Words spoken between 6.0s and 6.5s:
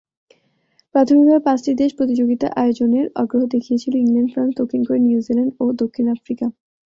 Africa.